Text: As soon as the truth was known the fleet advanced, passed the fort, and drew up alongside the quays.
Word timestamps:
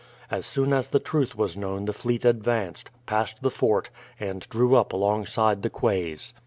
As 0.31 0.47
soon 0.47 0.73
as 0.73 0.87
the 0.87 0.99
truth 0.99 1.35
was 1.37 1.55
known 1.55 1.85
the 1.85 1.93
fleet 1.93 2.25
advanced, 2.25 2.89
passed 3.05 3.43
the 3.43 3.51
fort, 3.51 3.91
and 4.19 4.49
drew 4.49 4.73
up 4.75 4.93
alongside 4.93 5.61
the 5.61 5.69
quays. 5.69 6.33